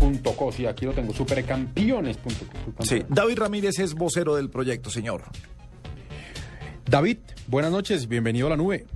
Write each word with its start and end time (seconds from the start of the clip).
Punto 0.00 0.32
co, 0.34 0.50
sí, 0.50 0.64
aquí 0.64 0.86
lo 0.86 0.92
tengo, 0.92 1.12
supercampeones.co. 1.12 2.82
Sí, 2.82 3.02
David 3.06 3.38
Ramírez 3.38 3.78
es 3.78 3.92
vocero 3.92 4.34
del 4.34 4.48
proyecto, 4.48 4.88
señor. 4.88 5.24
David, 6.86 7.18
buenas 7.48 7.70
noches, 7.70 8.08
bienvenido 8.08 8.46
a 8.46 8.50
la 8.50 8.56
nube. 8.56 8.86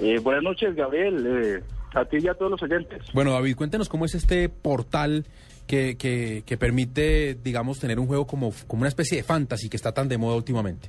Eh, 0.00 0.18
buenas 0.20 0.42
noches, 0.42 0.74
Gabriel. 0.74 1.26
Eh, 1.26 1.62
a 1.94 2.06
ti 2.06 2.16
y 2.22 2.26
a 2.26 2.32
todos 2.32 2.52
los 2.52 2.62
oyentes. 2.62 3.02
Bueno, 3.12 3.32
David, 3.32 3.54
cuéntenos 3.54 3.90
cómo 3.90 4.06
es 4.06 4.14
este 4.14 4.48
portal 4.48 5.26
que, 5.66 5.98
que, 5.98 6.42
que 6.46 6.56
permite, 6.56 7.34
digamos, 7.34 7.78
tener 7.78 8.00
un 8.00 8.06
juego 8.06 8.26
como, 8.26 8.54
como 8.66 8.80
una 8.80 8.88
especie 8.88 9.18
de 9.18 9.24
fantasy 9.24 9.68
que 9.68 9.76
está 9.76 9.92
tan 9.92 10.08
de 10.08 10.16
moda 10.16 10.36
últimamente. 10.36 10.88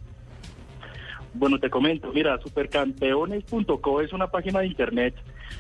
Bueno, 1.38 1.60
te 1.60 1.70
comento, 1.70 2.12
mira, 2.14 2.40
supercampeones.co 2.40 4.02
es 4.02 4.12
una 4.12 4.28
página 4.28 4.62
de 4.62 4.68
internet 4.68 5.14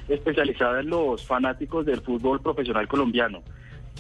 especializada 0.09 0.79
en 0.79 0.89
los 0.89 1.23
fanáticos 1.25 1.85
del 1.85 2.01
fútbol 2.01 2.41
profesional 2.41 2.87
colombiano, 2.87 3.43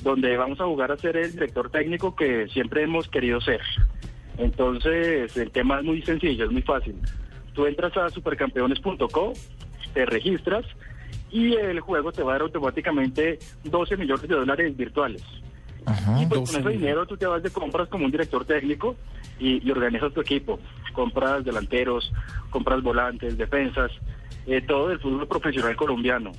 donde 0.01 0.35
vamos 0.37 0.59
a 0.59 0.65
jugar 0.65 0.91
a 0.91 0.97
ser 0.97 1.17
el 1.17 1.33
director 1.33 1.69
técnico 1.69 2.15
que 2.15 2.47
siempre 2.47 2.81
hemos 2.83 3.07
querido 3.07 3.39
ser. 3.41 3.61
Entonces, 4.39 5.37
el 5.37 5.51
tema 5.51 5.79
es 5.79 5.85
muy 5.85 6.01
sencillo, 6.01 6.45
es 6.45 6.51
muy 6.51 6.63
fácil. 6.63 6.95
Tú 7.53 7.67
entras 7.67 7.95
a 7.95 8.09
supercampeones.co, 8.09 9.33
te 9.93 10.05
registras 10.07 10.65
y 11.31 11.53
el 11.53 11.79
juego 11.79 12.11
te 12.11 12.23
va 12.23 12.31
a 12.31 12.33
dar 12.35 12.41
automáticamente 12.41 13.37
12 13.63 13.97
millones 13.97 14.27
de 14.27 14.35
dólares 14.35 14.75
virtuales. 14.75 15.23
y 16.19 16.25
pues 16.25 16.41
12 16.41 16.53
con 16.53 16.61
ese 16.61 16.79
dinero 16.79 17.05
tú 17.05 17.17
te 17.17 17.27
vas 17.27 17.43
de 17.43 17.51
compras 17.51 17.87
como 17.87 18.05
un 18.05 18.11
director 18.11 18.45
técnico 18.45 18.95
y, 19.39 19.65
y 19.65 19.71
organizas 19.71 20.11
tu 20.13 20.21
equipo. 20.21 20.59
Compras 21.01 21.45
delanteros, 21.45 22.11
compras 22.49 22.81
volantes, 22.81 23.37
defensas, 23.37 23.91
eh, 24.47 24.61
todo 24.67 24.87
del 24.87 24.97
fútbol 24.99 25.27
profesional 25.27 25.75
colombiano. 25.75 26.31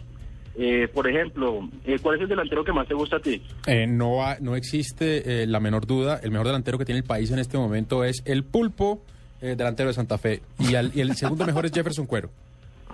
Eh, 0.58 0.88
por 0.92 1.08
ejemplo, 1.08 1.68
eh, 1.84 2.00
¿cuál 2.02 2.16
es 2.16 2.22
el 2.22 2.28
delantero 2.28 2.64
que 2.64 2.72
más 2.72 2.88
te 2.88 2.94
gusta 2.94 3.18
a 3.18 3.20
ti? 3.20 3.40
Eh, 3.68 3.86
no, 3.86 4.24
ha- 4.26 4.38
no 4.40 4.56
existe 4.56 5.42
eh, 5.44 5.46
la 5.46 5.60
menor 5.60 5.86
duda, 5.86 6.18
el 6.24 6.32
mejor 6.32 6.48
delantero 6.48 6.76
que 6.76 6.84
tiene 6.84 6.98
el 6.98 7.04
país 7.06 7.30
en 7.30 7.38
este 7.38 7.56
momento 7.56 8.02
es 8.02 8.20
el 8.24 8.42
Pulpo, 8.42 9.00
eh, 9.40 9.54
delantero 9.56 9.90
de 9.90 9.94
Santa 9.94 10.18
Fe, 10.18 10.42
y, 10.58 10.74
al- 10.74 10.90
y 10.92 11.02
el 11.02 11.14
segundo 11.14 11.46
mejor 11.46 11.64
es 11.66 11.70
Jefferson 11.72 12.06
Cuero. 12.06 12.30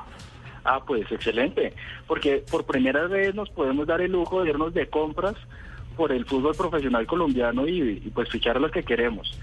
Ah, 0.67 0.81
pues 0.87 1.11
excelente, 1.13 1.73
porque 2.07 2.43
por 2.51 2.65
primera 2.65 3.07
vez 3.07 3.35
nos 3.35 3.51
podemos 3.51 3.87
dar 3.87 4.01
el 4.01 4.13
lujo 4.13 4.43
de 4.43 4.49
irnos 4.51 4.73
de 4.73 4.87
compras 4.89 5.35
por 5.97 6.11
el 6.11 6.25
fútbol 6.25 6.55
profesional 6.57 7.07
colombiano 7.07 7.69
y, 7.69 8.03
y, 8.05 8.11
pues 8.15 8.31
fichar 8.31 8.57
a 8.57 8.61
los 8.61 8.71
que 8.73 8.83
queremos. 8.83 9.39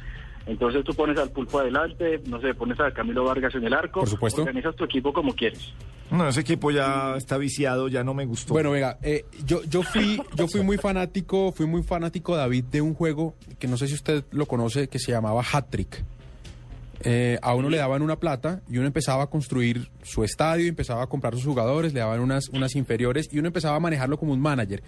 Entonces 0.45 0.83
tú 0.83 0.93
pones 0.93 1.17
al 1.17 1.29
pulpo 1.29 1.59
adelante, 1.59 2.21
no 2.25 2.41
sé, 2.41 2.53
pones 2.53 2.79
a 2.79 2.91
Camilo 2.91 3.23
Vargas 3.23 3.53
en 3.55 3.63
el 3.65 3.73
arco, 3.73 3.99
Por 4.01 4.09
supuesto. 4.09 4.41
organizas 4.41 4.75
tu 4.75 4.83
equipo 4.83 5.13
como 5.13 5.33
quieres. 5.33 5.71
No, 6.09 6.27
ese 6.27 6.41
equipo 6.41 6.71
ya 6.71 7.15
está 7.15 7.37
viciado, 7.37 7.87
ya 7.87 8.03
no 8.03 8.13
me 8.13 8.25
gustó. 8.25 8.53
Bueno, 8.53 8.71
venga, 8.71 8.97
eh, 9.01 9.23
yo, 9.45 9.63
yo 9.63 9.81
fui, 9.83 10.21
yo 10.35 10.47
fui 10.47 10.61
muy 10.61 10.77
fanático, 10.77 11.51
fui 11.53 11.67
muy 11.67 11.83
fanático, 11.83 12.35
David, 12.35 12.65
de 12.65 12.81
un 12.81 12.93
juego 12.93 13.35
que 13.59 13.67
no 13.67 13.77
sé 13.77 13.87
si 13.87 13.93
usted 13.93 14.25
lo 14.31 14.45
conoce, 14.45 14.89
que 14.89 14.99
se 14.99 15.11
llamaba 15.11 15.41
Hat 15.53 15.69
Trick. 15.69 16.03
Eh, 17.03 17.39
a 17.41 17.55
uno 17.55 17.69
le 17.69 17.77
daban 17.77 18.01
una 18.01 18.17
plata 18.17 18.61
y 18.69 18.77
uno 18.77 18.85
empezaba 18.87 19.23
a 19.23 19.27
construir 19.27 19.89
su 20.03 20.23
estadio, 20.23 20.67
empezaba 20.67 21.03
a 21.03 21.07
comprar 21.07 21.33
sus 21.33 21.45
jugadores, 21.45 21.93
le 21.93 21.99
daban 22.01 22.19
unas, 22.19 22.49
unas 22.49 22.75
inferiores 22.75 23.29
y 23.31 23.39
uno 23.39 23.47
empezaba 23.47 23.77
a 23.77 23.79
manejarlo 23.79 24.17
como 24.17 24.33
un 24.33 24.41
manager. 24.41 24.83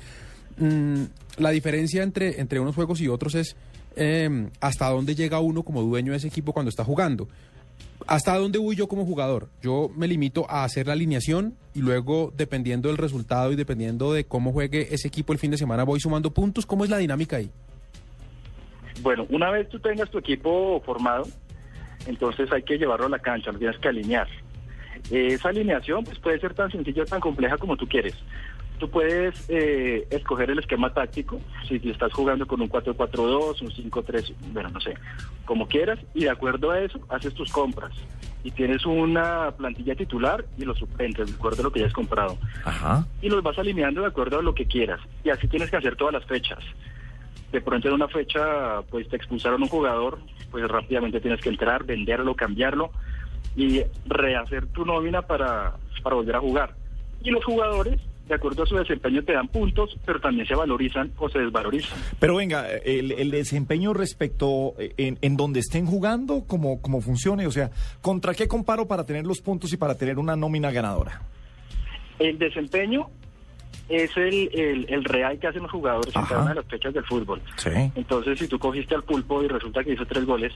Mm, 0.58 1.04
la 1.38 1.50
diferencia 1.50 2.04
entre, 2.04 2.40
entre 2.40 2.60
unos 2.60 2.76
juegos 2.76 3.02
y 3.02 3.08
otros 3.08 3.34
es 3.34 3.56
eh, 3.96 4.50
hasta 4.60 4.90
dónde 4.90 5.16
llega 5.16 5.40
uno 5.40 5.64
como 5.64 5.82
dueño 5.82 6.12
de 6.12 6.18
ese 6.18 6.28
equipo 6.28 6.54
cuando 6.54 6.70
está 6.70 6.84
jugando. 6.84 7.28
¿Hasta 8.06 8.38
dónde 8.38 8.60
voy 8.60 8.76
yo 8.76 8.88
como 8.88 9.06
jugador? 9.06 9.48
Yo 9.62 9.90
me 9.96 10.08
limito 10.08 10.46
a 10.50 10.64
hacer 10.64 10.88
la 10.88 10.94
alineación 10.94 11.56
y 11.74 11.80
luego, 11.80 12.34
dependiendo 12.36 12.90
del 12.90 12.98
resultado 12.98 13.52
y 13.52 13.56
dependiendo 13.56 14.14
de 14.14 14.26
cómo 14.26 14.52
juegue 14.52 14.94
ese 14.94 15.08
equipo 15.08 15.32
el 15.32 15.40
fin 15.40 15.52
de 15.52 15.58
semana, 15.58 15.84
voy 15.84 16.00
sumando 16.00 16.32
puntos. 16.32 16.66
¿Cómo 16.66 16.84
es 16.84 16.90
la 16.90 16.98
dinámica 16.98 17.38
ahí? 17.38 17.50
Bueno, 19.02 19.26
una 19.30 19.50
vez 19.52 19.70
tú 19.70 19.80
tengas 19.80 20.10
tu 20.10 20.18
equipo 20.18 20.82
formado, 20.86 21.24
entonces 22.06 22.52
hay 22.52 22.64
que 22.64 22.78
llevarlo 22.78 23.06
a 23.06 23.10
la 23.10 23.20
cancha, 23.20 23.52
lo 23.52 23.60
tienes 23.60 23.78
que 23.80 23.88
alinear. 23.88 24.28
Esa 25.10 25.50
alineación 25.50 26.04
pues, 26.04 26.20
puede 26.20 26.40
ser 26.40 26.54
tan 26.54 26.72
sencilla 26.72 27.04
o 27.04 27.06
tan 27.06 27.20
compleja 27.20 27.58
como 27.58 27.76
tú 27.76 27.88
quieres. 27.88 28.16
Tú 28.84 28.90
puedes 28.90 29.46
eh, 29.48 30.06
escoger 30.10 30.52
el 30.52 30.60
esquema 30.60 30.94
táctico, 30.94 31.40
si 31.70 31.76
estás 31.90 32.12
jugando 32.12 32.46
con 32.46 32.60
un 32.60 32.68
4-4-2, 32.68 33.62
un 33.62 33.70
5-3, 33.72 34.34
bueno, 34.52 34.72
no 34.72 34.82
sé, 34.82 34.96
como 35.46 35.70
quieras, 35.70 36.00
y 36.14 36.26
de 36.26 36.30
acuerdo 36.30 36.70
a 36.70 36.82
eso 36.82 37.00
haces 37.08 37.34
tus 37.34 37.50
compras. 37.50 37.94
Y 38.44 38.52
tienes 38.52 38.86
una 38.86 39.52
plantilla 39.52 39.96
titular 39.96 40.44
y 40.58 40.66
los 40.66 40.78
suplentes, 40.78 41.28
de 41.28 41.34
acuerdo 41.34 41.62
a 41.62 41.64
lo 41.64 41.72
que 41.72 41.80
hayas 41.80 41.94
comprado. 41.94 42.38
Ajá. 42.66 43.08
Y 43.22 43.30
los 43.30 43.42
vas 43.42 43.58
alineando 43.58 44.02
de 44.02 44.08
acuerdo 44.08 44.40
a 44.40 44.44
lo 44.44 44.54
que 44.54 44.66
quieras. 44.66 45.00
Y 45.24 45.30
así 45.30 45.48
tienes 45.48 45.70
que 45.70 45.78
hacer 45.78 45.96
todas 45.96 46.14
las 46.14 46.26
fechas 46.26 46.60
de 47.54 47.62
pronto 47.62 47.88
en 47.88 47.94
una 47.94 48.10
fecha 48.10 48.82
pues 48.90 49.08
te 49.08 49.16
expulsaron 49.16 49.62
un 49.62 49.70
jugador, 49.70 50.20
pues 50.52 50.68
rápidamente 50.68 51.22
tienes 51.22 51.40
que 51.40 51.48
entrar, 51.48 51.86
venderlo, 51.86 52.36
cambiarlo 52.36 52.92
y 53.56 53.82
rehacer 54.08 54.66
tu 54.74 54.84
nómina 54.84 55.22
para, 55.22 55.78
para 56.04 56.18
volver 56.18 56.36
a 56.36 56.42
jugar. 56.42 56.76
Y 57.24 57.30
los 57.30 57.46
jugadores, 57.46 58.02
de 58.28 58.36
acuerdo 58.36 58.64
a 58.64 58.66
su 58.66 58.76
desempeño, 58.76 59.22
te 59.24 59.34
dan 59.34 59.48
puntos, 59.50 59.98
pero 60.06 60.20
también 60.20 60.48
se 60.48 60.56
valorizan 60.56 61.12
o 61.18 61.30
se 61.30 61.40
desvalorizan. 61.40 61.98
Pero 62.20 62.36
venga, 62.38 62.70
el, 62.70 63.12
el 63.12 63.32
desempeño 63.32 63.94
respecto 63.94 64.76
eh, 64.80 64.94
en, 64.98 65.18
en 65.22 65.36
donde 65.36 65.60
estén 65.60 65.86
jugando, 65.86 66.46
cómo, 66.48 66.82
cómo 66.82 67.02
funcione, 67.02 67.46
o 67.48 67.52
sea, 67.52 67.72
¿contra 68.02 68.34
qué 68.34 68.48
comparo 68.48 68.88
para 68.88 69.06
tener 69.06 69.26
los 69.26 69.42
puntos 69.42 69.74
y 69.74 69.78
para 69.78 69.96
tener 69.96 70.20
una 70.20 70.36
nómina 70.36 70.72
ganadora? 70.72 71.22
El 72.20 72.38
desempeño 72.38 73.10
es 73.90 74.16
el, 74.16 74.50
el, 74.54 74.86
el 74.88 75.04
real 75.04 75.38
que 75.40 75.48
hacen 75.48 75.64
los 75.64 75.72
jugadores 75.72 76.16
en 76.16 76.22
cada 76.24 76.42
una 76.42 76.50
de 76.52 76.62
las 76.62 76.66
fechas 76.68 76.94
del 76.94 77.04
fútbol. 77.04 77.42
Sí. 77.58 77.72
Entonces, 77.96 78.40
si 78.40 78.48
tú 78.48 78.58
cogiste 78.58 78.96
al 78.96 79.04
pulpo 79.04 79.44
y 79.44 79.48
resulta 79.50 79.84
que 79.84 79.94
hizo 79.94 80.06
tres 80.06 80.26
goles, 80.26 80.54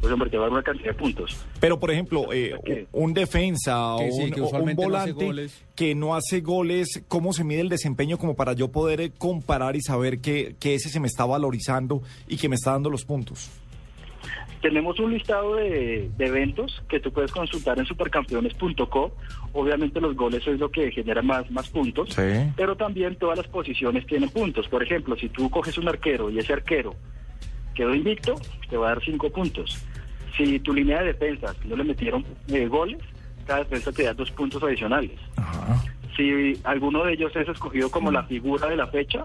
pues 0.00 0.12
hombre, 0.12 0.30
te 0.30 0.36
va 0.36 0.44
a 0.44 0.46
dar 0.46 0.52
una 0.52 0.62
cantidad 0.62 0.88
de 0.88 0.94
puntos. 0.94 1.44
Pero, 1.60 1.78
por 1.78 1.90
ejemplo, 1.90 2.32
eh, 2.32 2.86
un 2.92 3.12
defensa 3.12 3.94
o 3.94 3.98
sí, 4.10 4.32
un, 4.34 4.66
no 4.66 4.74
volante 4.74 5.48
que 5.74 5.94
no 5.94 6.14
hace 6.14 6.40
goles, 6.40 7.02
¿cómo 7.08 7.32
se 7.32 7.44
mide 7.44 7.60
el 7.60 7.68
desempeño 7.68 8.18
como 8.18 8.34
para 8.34 8.52
yo 8.54 8.68
poder 8.68 9.00
eh, 9.00 9.12
comparar 9.16 9.76
y 9.76 9.82
saber 9.82 10.20
que, 10.20 10.56
que 10.58 10.74
ese 10.74 10.88
se 10.88 11.00
me 11.00 11.06
está 11.06 11.26
valorizando 11.26 12.02
y 12.28 12.36
que 12.36 12.48
me 12.48 12.54
está 12.56 12.72
dando 12.72 12.88
los 12.90 13.04
puntos? 13.04 13.50
Tenemos 14.62 15.00
un 15.00 15.12
listado 15.14 15.54
de, 15.56 16.10
de 16.18 16.26
eventos 16.26 16.82
que 16.88 17.00
tú 17.00 17.10
puedes 17.10 17.32
consultar 17.32 17.78
en 17.78 17.86
supercampeones.co. 17.86 19.16
Obviamente 19.54 20.00
los 20.02 20.14
goles 20.14 20.46
es 20.46 20.58
lo 20.60 20.70
que 20.70 20.90
genera 20.92 21.22
más, 21.22 21.50
más 21.50 21.68
puntos, 21.70 22.10
Sí. 22.10 22.22
pero 22.56 22.76
también 22.76 23.16
todas 23.16 23.38
las 23.38 23.48
posiciones 23.48 24.06
tienen 24.06 24.28
puntos. 24.28 24.68
Por 24.68 24.82
ejemplo, 24.82 25.16
si 25.16 25.30
tú 25.30 25.48
coges 25.48 25.78
un 25.78 25.88
arquero 25.88 26.28
y 26.28 26.38
ese 26.38 26.52
arquero 26.52 26.94
quedó 27.74 27.94
invicto, 27.94 28.34
te 28.68 28.76
va 28.76 28.88
a 28.90 28.94
dar 28.94 29.02
cinco 29.02 29.30
puntos. 29.30 29.82
Si 30.36 30.58
tu 30.60 30.72
línea 30.72 31.00
de 31.00 31.06
defensas 31.12 31.56
no 31.64 31.76
le 31.76 31.84
metieron 31.84 32.24
eh, 32.48 32.66
goles, 32.66 32.98
cada 33.46 33.60
defensa 33.60 33.92
te 33.92 34.04
da 34.04 34.14
dos 34.14 34.30
puntos 34.30 34.62
adicionales. 34.62 35.12
Ajá. 35.36 35.82
Si 36.16 36.58
alguno 36.64 37.04
de 37.04 37.14
ellos 37.14 37.32
es 37.34 37.48
escogido 37.48 37.90
como 37.90 38.10
la 38.10 38.24
figura 38.24 38.68
de 38.68 38.76
la 38.76 38.86
fecha, 38.88 39.24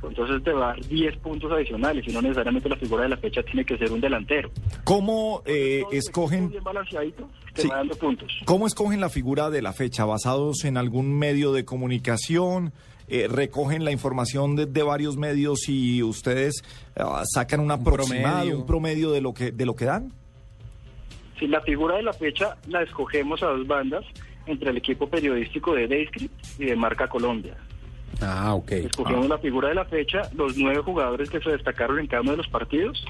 pues 0.00 0.10
entonces 0.18 0.42
te 0.42 0.52
va 0.52 0.64
a 0.64 0.74
dar 0.74 0.84
10 0.86 1.16
puntos 1.18 1.52
adicionales 1.52 2.04
y 2.08 2.12
no 2.12 2.20
necesariamente 2.20 2.68
la 2.68 2.76
figura 2.76 3.04
de 3.04 3.10
la 3.10 3.16
fecha 3.16 3.42
tiene 3.44 3.64
que 3.64 3.78
ser 3.78 3.92
un 3.92 4.00
delantero. 4.00 4.50
¿Cómo 4.82 5.42
eh, 5.46 5.84
escogen 5.92 6.50
bien 6.50 6.64
balanceadito, 6.64 7.28
te 7.54 7.62
Sí. 7.62 7.68
va 7.68 7.76
dando 7.76 7.94
puntos. 7.94 8.32
cómo 8.44 8.66
escogen 8.66 9.00
la 9.00 9.08
figura 9.10 9.48
de 9.50 9.62
la 9.62 9.72
fecha? 9.72 10.04
¿Basados 10.04 10.64
en 10.64 10.76
algún 10.76 11.16
medio 11.16 11.52
de 11.52 11.64
comunicación? 11.64 12.72
Eh, 13.08 13.28
¿Recogen 13.28 13.84
la 13.84 13.92
información 13.92 14.56
de, 14.56 14.66
de 14.66 14.82
varios 14.82 15.16
medios 15.16 15.68
y 15.68 16.02
ustedes 16.02 16.64
ah, 16.96 17.22
sacan 17.32 17.60
un 17.60 17.70
aproximado, 17.70 18.36
promedio. 18.38 18.58
un 18.58 18.66
promedio 18.66 19.10
de 19.12 19.20
lo 19.20 19.34
que 19.34 19.52
de 19.52 19.66
lo 19.66 19.74
que 19.76 19.84
dan? 19.84 20.12
La 21.48 21.60
figura 21.60 21.96
de 21.96 22.02
la 22.02 22.12
fecha 22.12 22.56
la 22.68 22.82
escogemos 22.82 23.42
a 23.42 23.46
dos 23.46 23.66
bandas 23.66 24.04
entre 24.46 24.70
el 24.70 24.76
equipo 24.76 25.08
periodístico 25.08 25.74
de 25.74 25.86
Dayscript 25.86 26.60
y 26.60 26.66
de 26.66 26.76
Marca 26.76 27.08
Colombia. 27.08 27.56
Ah, 28.20 28.54
ok. 28.54 28.72
Escogemos 28.72 29.28
la 29.28 29.38
figura 29.38 29.68
de 29.68 29.74
la 29.74 29.84
fecha, 29.84 30.22
los 30.36 30.56
nueve 30.56 30.80
jugadores 30.82 31.30
que 31.30 31.40
se 31.40 31.50
destacaron 31.50 31.98
en 31.98 32.06
cada 32.06 32.22
uno 32.22 32.32
de 32.32 32.36
los 32.38 32.48
partidos 32.48 33.04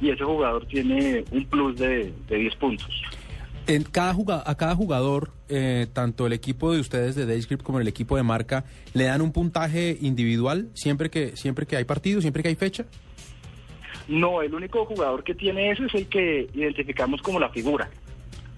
y 0.00 0.10
ese 0.10 0.24
jugador 0.24 0.66
tiene 0.66 1.24
un 1.30 1.44
plus 1.46 1.76
de, 1.76 2.12
de 2.28 2.36
10 2.36 2.54
puntos. 2.56 3.02
En 3.66 3.82
cada 3.84 4.14
a 4.46 4.54
cada 4.56 4.74
jugador, 4.74 5.30
eh, 5.48 5.86
tanto 5.92 6.26
el 6.26 6.32
equipo 6.32 6.72
de 6.72 6.80
ustedes 6.80 7.14
de 7.14 7.26
Dayscript 7.26 7.62
como 7.62 7.80
el 7.80 7.88
equipo 7.88 8.16
de 8.16 8.22
marca, 8.22 8.64
¿le 8.94 9.04
dan 9.04 9.20
un 9.20 9.30
puntaje 9.30 9.98
individual 10.00 10.70
siempre 10.74 11.10
que, 11.10 11.36
siempre 11.36 11.66
que 11.66 11.76
hay 11.76 11.84
partido, 11.84 12.22
siempre 12.22 12.42
que 12.42 12.48
hay 12.48 12.54
fecha? 12.54 12.86
No, 14.08 14.40
el 14.42 14.54
único 14.54 14.84
jugador 14.86 15.22
que 15.22 15.34
tiene 15.34 15.70
eso 15.70 15.84
es 15.84 15.94
el 15.94 16.08
que 16.08 16.48
identificamos 16.54 17.20
como 17.20 17.38
la 17.38 17.50
figura. 17.50 17.88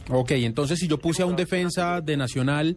Ok, 0.08 0.32
entonces 0.32 0.78
si 0.78 0.88
yo 0.88 0.98
puse 0.98 1.22
a 1.22 1.26
un 1.26 1.36
defensa 1.36 2.00
de 2.00 2.16
Nacional 2.16 2.76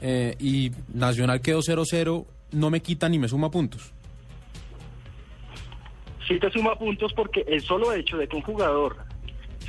eh, 0.00 0.36
y 0.38 0.72
Nacional 0.92 1.40
quedó 1.40 1.60
0-0, 1.60 2.24
no 2.52 2.70
me 2.70 2.80
quita 2.80 3.08
ni 3.08 3.18
me 3.18 3.28
suma 3.28 3.50
puntos. 3.50 3.92
Sí 6.26 6.38
te 6.38 6.50
suma 6.50 6.76
puntos 6.76 7.12
porque 7.14 7.44
el 7.48 7.62
solo 7.62 7.92
hecho 7.92 8.16
de 8.16 8.28
que 8.28 8.36
un 8.36 8.42
jugador 8.42 8.96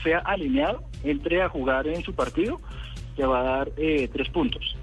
sea 0.03 0.19
alineado, 0.19 0.83
entre 1.03 1.41
a 1.41 1.49
jugar 1.49 1.87
en 1.87 2.03
su 2.03 2.13
partido, 2.13 2.59
te 3.15 3.25
va 3.25 3.39
a 3.39 3.43
dar 3.43 3.71
eh, 3.77 4.09
tres 4.11 4.29
puntos. 4.29 4.75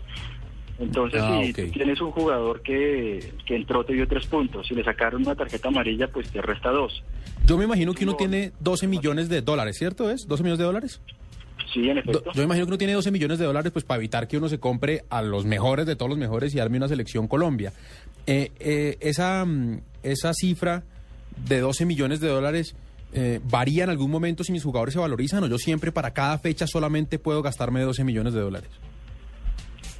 Entonces, 0.79 1.21
Ah, 1.23 1.41
si 1.43 1.53
tienes 1.71 2.01
un 2.03 2.11
jugador 2.11 2.61
que, 2.63 3.33
que 3.47 3.57
entró, 3.57 3.85
te 3.85 3.95
dio 3.95 4.07
tres 4.07 4.27
puntos. 4.27 4.67
Si 4.67 4.75
le 4.75 4.85
sacaron 4.85 5.23
una 5.23 5.35
tarjeta 5.35 5.69
amarilla, 5.69 6.09
pues 6.09 6.29
te 6.31 6.43
resta 6.43 6.71
dos. 6.71 7.03
Yo 7.47 7.57
me 7.57 7.65
imagino 7.65 7.95
que 7.95 8.05
uno 8.05 8.13
No. 8.13 8.19
tiene 8.19 8.53
12 8.61 8.87
millones 8.87 9.29
de 9.31 9.41
dólares, 9.41 9.77
¿cierto 9.79 10.11
es? 10.11 10.29
¿12 10.29 10.39
millones 10.43 10.59
de 10.59 10.65
dólares? 10.65 11.01
Sí, 11.73 11.89
en 11.89 11.97
Do- 11.97 12.01
efecto. 12.01 12.31
yo 12.33 12.39
me 12.41 12.45
imagino 12.45 12.67
que 12.67 12.71
uno 12.71 12.79
tiene 12.79 12.93
12 12.93 13.11
millones 13.11 13.39
de 13.39 13.47
dólares 13.47 13.73
pues 13.73 13.85
para 13.85 13.99
evitar 13.99 14.29
que 14.29 14.37
uno 14.37 14.49
se 14.49 14.59
compre 14.61 15.05
a 15.09 15.23
los 15.23 15.45
mejores 15.47 15.87
de 15.87 15.97
todos 15.97 16.11
los 16.11 16.19
mejores 16.19 16.55
y 16.55 16.59
arme 16.61 16.77
una 16.77 16.89
selección 16.89 17.27
Colombia. 17.27 17.73
Eh, 18.27 18.51
eh, 18.61 18.97
esa, 19.01 19.45
mm, 19.45 19.81
esa 20.03 20.33
cifra 20.35 20.83
de 21.49 21.61
12 21.61 21.87
millones 21.87 22.21
de 22.21 22.29
dólares 22.29 22.77
eh, 23.13 23.41
varía 23.49 23.85
en 23.85 23.91
algún 23.91 24.11
momento 24.11 24.45
si 24.45 24.53
mis 24.53 24.63
jugadores 24.65 24.93
se 24.93 25.01
valorizan 25.01 25.43
o 25.45 25.47
yo 25.47 25.57
siempre 25.59 25.91
para 25.93 26.13
cada 26.13 26.37
fecha 26.39 26.67
solamente 26.67 27.19
puedo 27.19 27.41
gastarme 27.43 27.81
12 27.81 28.05
millones 28.05 28.35
de 28.35 28.41
dólares. 28.41 28.71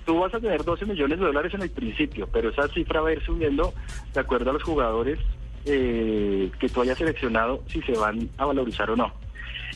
Tú 0.07 0.21
vas 0.21 0.33
a 0.33 0.41
tener 0.41 0.65
12 0.65 0.87
millones 0.87 1.19
de 1.19 1.27
dólares 1.27 1.53
en 1.53 1.63
el 1.63 1.71
principio, 1.71 2.29
pero 2.33 2.51
esa 2.51 2.69
cifra 2.69 3.01
va 3.01 3.09
a 3.09 3.13
ir 3.13 3.23
subiendo 3.25 3.75
de 4.15 4.21
acuerdo 4.21 4.51
a 4.51 4.53
los 4.53 4.63
jugadores 4.63 5.19
eh, 5.65 6.49
que 6.61 6.69
tú 6.69 6.81
hayas 6.81 6.97
seleccionado, 6.97 7.63
si 7.67 7.83
se 7.83 7.93
van 7.93 8.31
a 8.39 8.47
valorizar 8.47 8.89
o 8.89 8.97
no. 8.97 9.13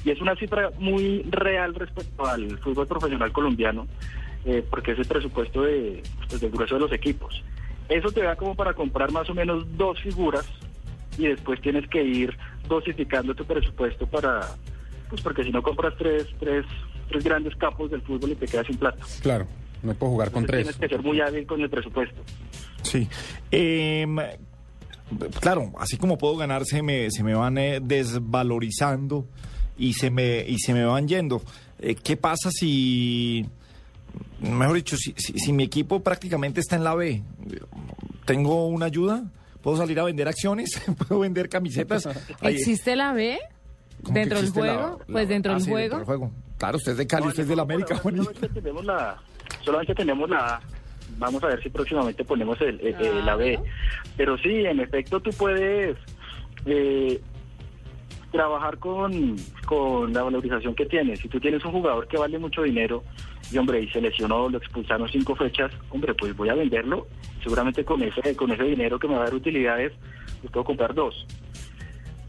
Y 0.05 0.11
es 0.11 0.21
una 0.21 0.37
cifra 0.37 0.71
muy 0.79 1.23
real 1.29 1.75
respecto 1.75 2.25
al 2.25 2.59
fútbol 2.59 2.87
profesional 2.87 3.33
colombiano, 3.33 3.89
eh, 4.45 4.65
porque 4.71 4.93
es 4.93 5.01
el 5.01 5.07
presupuesto 5.07 5.63
de, 5.63 6.03
pues, 6.29 6.41
del 6.41 6.51
grueso 6.51 6.77
de 6.77 6.81
los 6.81 6.93
equipos. 6.93 7.43
Eso 7.89 8.13
te 8.13 8.23
da 8.23 8.37
como 8.37 8.55
para 8.55 8.73
comprar 8.73 9.11
más 9.11 9.29
o 9.29 9.35
menos 9.35 9.67
dos 9.77 10.01
figuras 10.01 10.47
y 11.19 11.27
después 11.27 11.61
tienes 11.61 11.89
que 11.89 12.05
ir 12.05 12.39
dosificando 12.69 13.35
tu 13.35 13.45
presupuesto 13.45 14.07
para, 14.07 14.43
pues 15.09 15.21
porque 15.23 15.43
si 15.43 15.51
no 15.51 15.61
compras 15.61 15.95
tres, 15.99 16.29
tres, 16.39 16.65
tres 17.09 17.25
grandes 17.25 17.57
capos 17.57 17.91
del 17.91 18.01
fútbol 18.03 18.31
y 18.31 18.37
te 18.37 18.47
quedas 18.47 18.69
sin 18.69 18.77
plata. 18.77 19.05
Claro, 19.21 19.49
no 19.83 19.95
puedo 19.95 20.13
jugar 20.13 20.31
con 20.31 20.43
Entonces 20.45 20.65
tres. 20.67 20.77
Tienes 20.77 20.91
que 20.91 20.97
ser 20.97 21.05
muy 21.05 21.21
hábil 21.21 21.47
con 21.47 21.61
el 21.61 21.71
presupuesto. 21.71 22.21
Sí. 22.83 23.09
Em, 23.51 24.17
claro, 25.41 25.73
así 25.79 25.97
como 25.97 26.19
puedo 26.19 26.37
ganar, 26.37 26.65
se 26.65 26.83
me, 26.83 27.11
se 27.11 27.23
me 27.23 27.35
van 27.35 27.59
eh, 27.59 27.81
desvalorizando 27.83 29.27
y 29.79 29.95
se 29.95 30.11
me, 30.11 30.41
y 30.47 30.59
se 30.59 30.73
me 30.75 30.85
van 30.85 31.09
yendo. 31.09 31.43
Eh, 31.79 31.95
¿Qué 31.95 32.17
pasa 32.17 32.51
si, 32.51 33.47
mejor 34.41 34.77
dicho, 34.77 34.97
si, 34.97 35.15
si, 35.17 35.39
si 35.39 35.53
mi 35.53 35.65
equipo 35.65 36.01
prácticamente 36.03 36.61
está 36.61 36.77
en 36.77 36.85
la 36.85 36.95
B? 36.95 37.23
¿Tengo 38.25 38.67
una 38.69 38.87
ayuda? 38.87 39.25
¿Puedo 39.63 39.77
salir 39.77 39.99
a 40.01 40.05
vender 40.05 40.29
acciones? 40.29 40.81
¿Puedo 41.09 41.21
vender 41.21 41.49
camisetas? 41.49 42.07
Ahí- 42.41 42.55
¿Existe 42.55 42.97
la 42.97 43.13
B? 43.13 43.39
¿Cómo 44.03 44.15
que 44.15 44.21
¿Dentro 44.21 44.39
del 44.39 44.47
la- 44.47 44.53
juego? 44.53 44.99
la- 45.01 45.13
pues 45.13 45.29
dentro 45.29 45.53
ah, 45.53 45.55
del 45.57 45.65
sí, 45.65 45.71
juego. 45.71 45.97
del 45.97 46.05
juego. 46.07 46.31
Claro, 46.57 46.77
usted 46.77 46.93
es 46.93 46.99
de 46.99 47.07
Cali, 47.07 47.25
No, 47.25 47.29
usted 47.31 47.43
es 47.43 47.49
de 47.49 47.57
la 47.57 47.63
América, 47.63 47.97
Juanito. 47.97 48.31
tenemos 48.53 48.85
la 48.85 49.19
solamente 49.65 49.95
tenemos 49.95 50.29
la 50.31 50.57
A. 50.57 50.61
Vamos 51.19 51.43
a 51.43 51.49
ver 51.49 51.63
si 51.63 51.69
próximamente 51.71 52.25
ponemos 52.25 52.61
el, 52.61 52.81
el- 52.81 52.95
el- 53.01 53.27
la 53.27 53.37
B. 53.37 53.59
Pero 54.17 54.39
sí, 54.39 54.65
en 54.65 54.81
efecto, 54.81 55.21
tú 55.21 55.31
puedes 55.33 55.97
eh, 56.67 57.21
trabajar 58.31 58.79
con, 58.79 59.37
con 59.67 60.13
la 60.13 60.23
valorización 60.23 60.75
que 60.75 60.87
tienes. 60.87 61.21
Si 61.21 61.29
tú 61.29 61.41
tienes 61.41 61.65
un 61.65 61.73
jugador 61.73 62.07
que 62.07 62.17
vale 62.17 62.39
mucho 62.39 62.63
dinero 62.63 63.03
y, 63.51 63.59
hombre, 63.59 63.81
y 63.83 63.89
se 63.91 64.01
lesionó, 64.01 64.49
lo 64.49 64.59
expulsaron 64.59 65.09
cinco 65.09 65.35
fechas, 65.35 65.73
hombre, 65.91 66.15
pues 66.15 66.37
voy 66.37 66.49
a 66.49 66.55
venderlo. 66.55 67.07
Seguramente 67.43 67.85
con 67.85 68.03
ese, 68.03 68.37
con 68.37 68.51
ese 68.53 68.63
dinero 68.65 68.99
que 68.99 69.09
me 69.09 69.15
va 69.15 69.23
a 69.23 69.25
dar 69.25 69.35
utilidades, 69.35 69.93
pues 70.41 70.53
puedo 70.53 70.65
comprar 70.65 70.95
dos. 70.95 71.27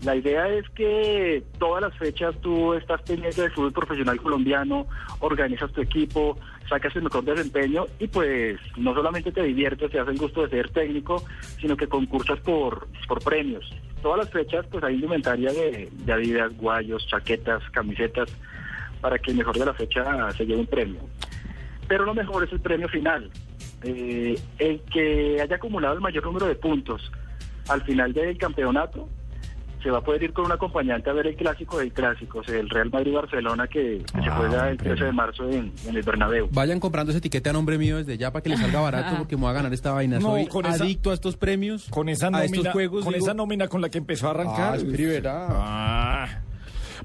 La 0.03 0.15
idea 0.15 0.47
es 0.47 0.67
que 0.69 1.43
todas 1.59 1.83
las 1.83 1.95
fechas 1.95 2.35
tú 2.41 2.73
estás 2.73 3.01
pendiente 3.03 3.43
del 3.43 3.51
fútbol 3.51 3.71
profesional 3.71 4.19
colombiano, 4.19 4.87
organizas 5.19 5.71
tu 5.71 5.81
equipo, 5.81 6.39
sacas 6.67 6.95
el 6.95 7.03
mejor 7.03 7.23
desempeño 7.23 7.85
y 7.99 8.07
pues 8.07 8.59
no 8.77 8.95
solamente 8.95 9.31
te 9.31 9.43
diviertes, 9.43 9.91
te 9.91 9.99
hace 9.99 10.09
el 10.09 10.17
gusto 10.17 10.41
de 10.41 10.49
ser 10.49 10.69
técnico, 10.71 11.23
sino 11.59 11.77
que 11.77 11.87
concursas 11.87 12.39
por, 12.39 12.87
por 13.07 13.23
premios. 13.23 13.69
Todas 14.01 14.25
las 14.25 14.31
fechas 14.31 14.65
pues 14.71 14.83
hay 14.83 14.95
indumentaria 14.95 15.53
de, 15.53 15.89
de 15.91 16.13
Adidas, 16.13 16.57
guayos, 16.57 17.05
chaquetas, 17.05 17.61
camisetas, 17.69 18.35
para 19.01 19.19
que 19.19 19.29
el 19.29 19.37
mejor 19.37 19.57
de 19.59 19.65
la 19.65 19.73
fecha 19.75 20.31
se 20.31 20.47
lleve 20.47 20.61
un 20.61 20.67
premio. 20.67 21.01
Pero 21.87 22.05
lo 22.05 22.15
mejor 22.15 22.43
es 22.43 22.51
el 22.51 22.59
premio 22.59 22.89
final. 22.89 23.29
Eh, 23.83 24.39
el 24.57 24.81
que 24.91 25.39
haya 25.41 25.57
acumulado 25.57 25.93
el 25.93 26.01
mayor 26.01 26.23
número 26.23 26.47
de 26.47 26.55
puntos 26.55 27.11
al 27.67 27.83
final 27.83 28.13
del 28.13 28.37
campeonato 28.37 29.07
se 29.81 29.89
va 29.91 29.99
a 29.99 30.01
poder 30.01 30.23
ir 30.23 30.33
con 30.33 30.45
un 30.45 30.51
acompañante 30.51 31.09
a 31.09 31.13
ver 31.13 31.27
el 31.27 31.35
clásico 31.35 31.77
de 31.79 31.91
clásicos, 31.91 32.47
el 32.49 32.69
Real 32.69 32.89
Madrid-Barcelona 32.91 33.67
que, 33.67 34.03
que 34.13 34.21
se 34.21 34.29
Ah, 34.29 34.35
juega 34.37 34.69
el 34.69 34.75
ok. 34.75 34.83
13 34.83 35.03
de 35.05 35.11
marzo 35.11 35.49
en, 35.49 35.71
en 35.87 35.95
el 35.95 36.03
Bernabéu. 36.03 36.49
Vayan 36.51 36.79
comprando 36.79 37.11
ese 37.11 37.19
etiquete 37.19 37.49
a 37.49 37.53
nombre 37.53 37.77
mío 37.77 37.97
desde 37.97 38.17
ya 38.17 38.31
para 38.31 38.43
que 38.43 38.49
les 38.49 38.59
salga 38.59 38.79
barato 38.81 39.17
porque 39.17 39.35
me 39.35 39.41
voy 39.43 39.51
a 39.51 39.53
ganar 39.53 39.73
esta 39.73 39.91
vaina. 39.91 40.19
No, 40.19 40.31
Soy 40.31 40.47
con 40.47 40.65
esa- 40.65 40.83
adicto 40.83 41.11
a 41.11 41.13
estos 41.13 41.37
premios, 41.37 41.87
Con 41.89 42.09
esa 42.09 42.27
a 42.27 42.31
nómina, 42.31 42.45
estos 42.57 42.67
juegos. 42.73 43.03
con 43.05 43.13
digo, 43.13 43.25
esa 43.25 43.33
nómina 43.33 43.67
con 43.67 43.81
la 43.81 43.89
que 43.89 43.97
empezó 43.97 44.27
a 44.27 44.31
arrancar. 44.31 44.79
Ah. 45.25 46.25
Ah. 46.25 46.27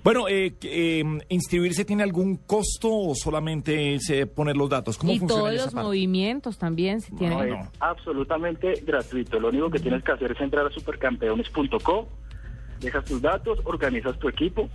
Bueno, 0.04 0.28
eh, 0.28 0.54
eh, 0.62 1.02
¿inscribirse 1.30 1.84
tiene 1.86 2.02
algún 2.02 2.36
costo 2.36 2.90
o 2.92 3.14
solamente 3.14 3.94
es 3.94 4.08
eh, 4.10 4.26
poner 4.26 4.54
los 4.56 4.68
datos? 4.68 4.98
¿Cómo 4.98 5.10
Y 5.12 5.18
funciona 5.18 5.42
todos 5.42 5.54
esa 5.54 5.64
los 5.64 5.74
parte? 5.74 5.86
movimientos 5.86 6.58
también, 6.58 7.00
si 7.00 7.12
tienen. 7.16 7.38
No, 7.38 7.44
es 7.44 7.50
no. 7.50 7.70
absolutamente 7.80 8.74
gratuito. 8.86 9.40
Lo 9.40 9.48
único 9.48 9.70
que 9.70 9.78
tienes 9.80 10.04
que 10.04 10.12
hacer 10.12 10.32
es 10.32 10.40
entrar 10.40 10.66
a 10.66 10.70
supercampeones.co, 10.70 12.08
dejas 12.80 13.04
tus 13.04 13.20
datos, 13.22 13.58
organizas 13.64 14.18
tu 14.18 14.28
equipo, 14.28 14.68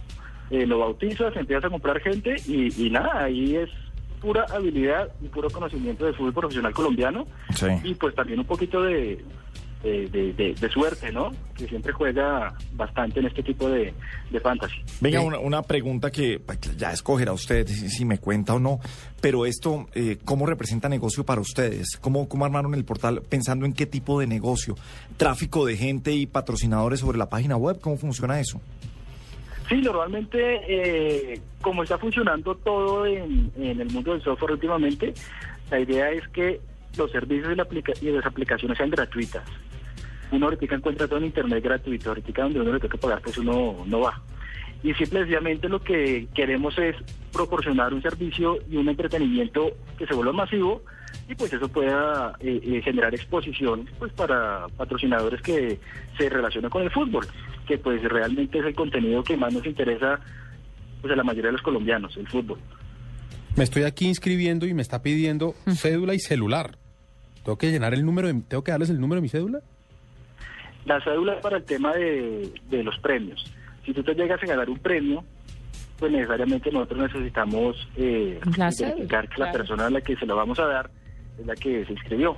eh, 0.49 0.65
lo 0.65 0.79
bautizas, 0.79 1.35
empiezas 1.35 1.65
a 1.65 1.69
comprar 1.69 1.99
gente 2.01 2.35
y, 2.47 2.85
y 2.85 2.89
nada, 2.89 3.23
ahí 3.23 3.55
es 3.55 3.69
pura 4.21 4.45
habilidad 4.53 5.09
y 5.21 5.27
puro 5.29 5.49
conocimiento 5.49 6.05
del 6.05 6.13
fútbol 6.15 6.33
profesional 6.33 6.73
colombiano 6.73 7.25
Sí. 7.55 7.65
y 7.83 7.95
pues 7.95 8.13
también 8.13 8.39
un 8.39 8.45
poquito 8.45 8.81
de, 8.83 9.23
de, 9.83 10.07
de- 10.09 10.33
de- 10.33 10.53
de 10.53 10.69
suerte, 10.69 11.11
¿no? 11.11 11.31
Que 11.57 11.67
siempre 11.67 11.91
juega 11.91 12.53
bastante 12.73 13.19
en 13.19 13.25
este 13.27 13.41
tipo 13.43 13.67
de, 13.69 13.93
de 14.29 14.39
fantasy. 14.39 14.75
Venga, 14.99 15.21
una, 15.21 15.39
una 15.39 15.61
pregunta 15.63 16.11
que 16.11 16.39
pues, 16.39 16.59
ya 16.77 16.91
escogerá 16.91 17.33
usted 17.33 17.67
si, 17.67 17.89
si 17.89 18.05
me 18.05 18.17
cuenta 18.19 18.53
o 18.53 18.59
no, 18.59 18.79
pero 19.21 19.45
esto, 19.45 19.87
eh, 19.95 20.17
¿cómo 20.23 20.45
representa 20.45 20.87
negocio 20.89 21.23
para 21.25 21.41
ustedes? 21.41 21.97
¿Cómo, 21.99 22.29
¿Cómo 22.29 22.45
armaron 22.45 22.73
el 22.75 22.85
portal 22.85 23.21
pensando 23.27 23.65
en 23.65 23.73
qué 23.73 23.85
tipo 23.85 24.19
de 24.19 24.27
negocio? 24.27 24.75
¿Tráfico 25.17 25.65
de 25.65 25.77
gente 25.77 26.11
y 26.13 26.25
patrocinadores 26.27 26.99
sobre 26.99 27.17
la 27.17 27.29
página 27.29 27.57
web? 27.57 27.79
¿Cómo 27.81 27.97
funciona 27.97 28.39
eso? 28.39 28.61
Sí, 29.69 29.75
normalmente, 29.77 30.37
eh, 30.67 31.39
como 31.61 31.83
está 31.83 31.97
funcionando 31.97 32.55
todo 32.55 33.05
en, 33.05 33.51
en 33.57 33.79
el 33.79 33.89
mundo 33.89 34.11
del 34.11 34.21
software 34.21 34.51
últimamente, 34.51 35.13
la 35.69 35.79
idea 35.79 36.11
es 36.11 36.27
que 36.29 36.59
los 36.97 37.09
servicios 37.11 37.53
y, 37.53 37.55
la 37.55 37.63
aplica- 37.63 37.93
y 38.01 38.09
las 38.11 38.25
aplicaciones 38.25 38.77
sean 38.77 38.89
gratuitas. 38.89 39.43
Uno 40.31 40.45
ahorita 40.47 40.75
encuentra 40.75 41.07
todo 41.07 41.19
en 41.19 41.25
Internet 41.25 41.63
gratuito, 41.63 42.09
ahorita 42.09 42.43
donde 42.43 42.61
uno 42.61 42.73
le 42.73 42.79
toca 42.79 42.97
pagar, 42.97 43.21
pues 43.21 43.37
uno 43.37 43.83
no 43.85 43.99
va. 43.99 44.21
Y 44.83 44.93
simplemente 44.95 45.69
lo 45.69 45.83
que 45.83 46.27
queremos 46.33 46.77
es 46.79 46.95
proporcionar 47.31 47.93
un 47.93 48.01
servicio 48.01 48.57
y 48.69 48.77
un 48.77 48.89
entretenimiento 48.89 49.71
que 49.97 50.07
se 50.07 50.13
vuelva 50.13 50.33
masivo 50.33 50.81
y 51.29 51.35
pues 51.35 51.53
eso 51.53 51.67
pueda 51.67 52.33
eh, 52.39 52.59
eh, 52.63 52.81
generar 52.83 53.13
exposición 53.13 53.87
pues 53.99 54.11
para 54.13 54.65
patrocinadores 54.77 55.41
que 55.41 55.79
se 56.17 56.29
relacionan 56.29 56.71
con 56.71 56.81
el 56.81 56.89
fútbol, 56.89 57.27
que 57.67 57.77
pues 57.77 58.01
realmente 58.03 58.57
es 58.59 58.65
el 58.65 58.73
contenido 58.73 59.23
que 59.23 59.37
más 59.37 59.53
nos 59.53 59.65
interesa 59.65 60.19
pues 61.01 61.13
a 61.13 61.15
la 61.15 61.23
mayoría 61.23 61.47
de 61.49 61.53
los 61.53 61.61
colombianos, 61.61 62.15
el 62.17 62.27
fútbol. 62.27 62.57
Me 63.55 63.63
estoy 63.65 63.83
aquí 63.83 64.07
inscribiendo 64.07 64.65
y 64.65 64.73
me 64.73 64.81
está 64.81 65.01
pidiendo 65.03 65.53
cédula 65.75 66.13
y 66.15 66.19
celular. 66.19 66.77
Tengo 67.43 67.57
que 67.57 67.69
llenar 67.71 67.93
el 67.93 68.05
número, 68.05 68.27
de- 68.27 68.41
tengo 68.47 68.63
que 68.63 68.71
darles 68.71 68.89
el 68.89 68.99
número 68.99 69.17
de 69.17 69.23
mi 69.23 69.29
cédula. 69.29 69.59
La 70.85 71.01
cédula 71.03 71.33
es 71.35 71.41
para 71.41 71.57
el 71.57 71.63
tema 71.63 71.93
de, 71.93 72.51
de 72.69 72.83
los 72.83 72.97
premios. 72.99 73.43
Si 73.85 73.93
tú 73.93 74.03
te 74.03 74.13
llegas 74.13 74.41
a 74.41 74.45
ganar 74.45 74.69
un 74.69 74.79
premio, 74.79 75.23
pues 75.99 76.11
necesariamente 76.11 76.71
nosotros 76.71 76.99
necesitamos 77.11 77.87
eh, 77.97 78.39
La 78.57 78.71
cédula, 78.71 79.07
que 79.07 79.15
la 79.15 79.27
claro. 79.27 79.51
persona 79.57 79.85
a 79.87 79.89
la 79.89 80.01
que 80.01 80.15
se 80.15 80.25
lo 80.25 80.35
vamos 80.35 80.59
a 80.59 80.65
dar 80.65 80.89
es 81.39 81.45
la 81.45 81.55
que 81.55 81.85
se 81.85 81.93
inscribió. 81.93 82.37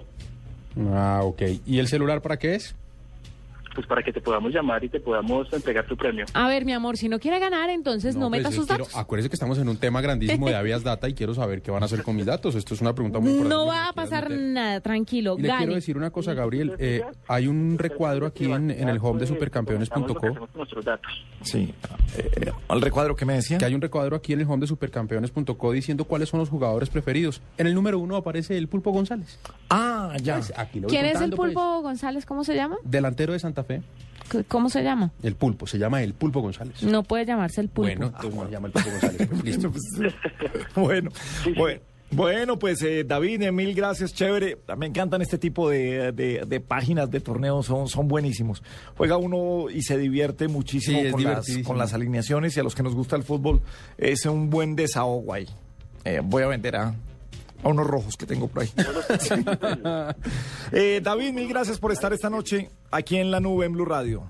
Ah, 0.91 1.21
ok. 1.23 1.41
¿Y 1.65 1.79
el 1.79 1.87
celular 1.87 2.21
para 2.21 2.37
qué 2.37 2.55
es? 2.55 2.75
Pues 3.73 3.87
para 3.87 4.03
que 4.03 4.11
te 4.13 4.21
podamos 4.21 4.51
llamar 4.53 4.83
y 4.83 4.89
te 4.89 4.99
podamos 4.99 5.51
entregar 5.53 5.85
tu 5.87 5.95
premio. 5.97 6.25
A 6.33 6.47
ver, 6.47 6.65
mi 6.65 6.73
amor, 6.73 6.97
si 6.97 7.09
no 7.09 7.19
quiere 7.19 7.39
ganar, 7.39 7.69
entonces 7.69 8.15
no, 8.15 8.29
meta 8.29 8.43
pues, 8.49 8.55
sus 8.55 8.67
quiero- 8.67 8.83
datos. 8.85 8.97
acuérdese 8.99 9.29
que 9.29 9.35
estamos 9.35 9.57
en 9.57 9.67
un 9.69 9.77
tema 9.77 10.01
grandísimo 10.01 10.47
de 10.47 10.55
Avias 10.55 10.83
Data 10.83 11.09
y 11.09 11.13
quiero 11.13 11.33
saber 11.33 11.61
qué 11.61 11.71
van 11.71 11.83
a 11.83 11.85
hacer 11.85 12.03
con 12.03 12.15
mis 12.15 12.25
datos. 12.25 12.55
Esto 12.55 12.73
es 12.73 12.81
una 12.81 12.93
pregunta 12.93 13.19
muy 13.19 13.31
importante. 13.31 13.55
No 13.55 13.65
va 13.67 13.87
a 13.89 13.93
pasar 13.93 14.29
nada, 14.31 14.79
tranquilo, 14.81 15.35
Y 15.37 15.43
le 15.43 15.55
quiero 15.57 15.73
decir 15.75 15.97
una 15.97 16.11
cosa, 16.11 16.33
Gabriel. 16.33 16.75
eh, 16.79 17.03
hay 17.27 17.47
un 17.47 17.77
recuadro 17.77 18.25
aquí 18.27 18.45
en, 18.51 18.71
en 18.71 18.89
el 18.89 18.99
home 19.01 19.19
de 19.19 19.27
supercampeones.co. 19.27 20.47
nuestros 20.55 20.85
datos. 20.85 21.11
Sí. 21.41 21.73
Eh, 22.17 22.51
¿Al 22.67 22.81
recuadro 22.81 23.15
que 23.15 23.25
me 23.25 23.33
decía? 23.33 23.57
Que 23.57 23.65
hay 23.65 23.73
un 23.75 23.81
recuadro 23.81 24.15
aquí 24.15 24.33
en 24.33 24.41
el 24.41 24.47
home 24.47 24.61
de 24.61 24.67
supercampeones.co 24.67 25.71
diciendo 25.71 26.05
cuáles 26.05 26.29
son 26.29 26.39
los 26.39 26.49
jugadores 26.49 26.89
preferidos. 26.89 27.41
En 27.57 27.67
el 27.67 27.73
número 27.75 27.99
uno 27.99 28.15
aparece 28.15 28.57
el 28.57 28.67
Pulpo 28.67 28.91
González. 28.91 29.39
Ah, 29.69 30.15
ya. 30.21 30.35
Pues, 30.35 30.53
aquí 30.57 30.79
lo 30.79 30.87
voy 30.87 30.95
¿Quién 30.95 31.05
es 31.05 31.21
el 31.21 31.31
pues. 31.31 31.53
pulpo 31.53 31.81
González? 31.81 32.25
¿Cómo 32.25 32.43
se 32.43 32.55
llama? 32.55 32.77
Delantero 32.83 33.33
de 33.33 33.39
Santa 33.39 33.62
Fe. 33.63 33.81
¿Cómo 34.47 34.69
se 34.69 34.81
llama? 34.83 35.11
El 35.21 35.35
Pulpo, 35.35 35.67
se 35.67 35.77
llama 35.77 36.01
el 36.01 36.13
Pulpo 36.13 36.41
González. 36.41 36.81
No 36.83 37.03
puede 37.03 37.25
llamarse 37.25 37.61
el 37.61 37.67
pulpo. 37.69 37.89
Bueno, 37.91 38.05
entonces 38.07 38.33
no 38.35 38.45
se 38.45 38.51
llama 38.51 38.67
el 38.67 38.73
Pulpo 38.73 38.89
González. 38.89 39.27
pues, 39.29 39.43
listo. 39.43 39.71
bueno, 40.75 41.11
bueno, 41.55 41.81
bueno, 42.11 42.59
pues 42.59 42.81
eh, 42.83 43.03
David, 43.03 43.41
eh, 43.43 43.51
mil 43.51 43.73
gracias, 43.75 44.13
chévere. 44.13 44.57
Me 44.77 44.85
encantan 44.87 45.21
este 45.21 45.37
tipo 45.37 45.69
de, 45.69 46.11
de- 46.13 46.45
de 46.47 46.59
páginas 46.59 47.11
de 47.11 47.19
torneos, 47.19 47.65
son, 47.65 47.87
son 47.87 48.07
buenísimos. 48.07 48.63
Juega 48.97 49.17
uno 49.17 49.69
y 49.69 49.81
se 49.83 49.97
divierte 49.97 50.47
muchísimo 50.47 50.99
Sí, 50.99 51.05
es 51.07 51.11
con, 51.11 51.23
las, 51.23 51.31
divertidísimo. 51.31 51.67
con 51.67 51.77
las 51.77 51.93
alineaciones 51.93 52.55
y 52.55 52.59
a 52.59 52.63
los 52.63 52.73
que 52.75 52.83
nos 52.83 52.95
gusta 52.95 53.15
el 53.15 53.23
fútbol 53.23 53.61
es 53.97 54.25
un 54.25 54.49
buen 54.49 54.75
desahogo 54.75 55.33
ahí. 55.33 55.47
Eh, 56.05 56.21
voy 56.23 56.43
a 56.43 56.47
vender 56.47 56.75
a, 56.75 56.95
a 57.63 57.69
unos 57.69 57.87
rojos 57.87 58.17
que 58.17 58.25
tengo 58.25 58.47
por 58.47 58.63
ahí. 58.63 58.69
Eh, 60.71 61.01
David, 61.03 61.33
mil 61.33 61.47
gracias 61.47 61.77
por 61.77 61.91
estar 61.91 62.13
esta 62.13 62.29
noche 62.29 62.69
aquí 62.89 63.17
en 63.17 63.29
la 63.29 63.39
nube 63.39 63.65
en 63.65 63.73
Blue 63.73 63.85
Radio. 63.85 64.23